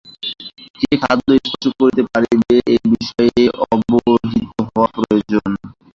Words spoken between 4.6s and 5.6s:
হওয়া প্রয়োজন।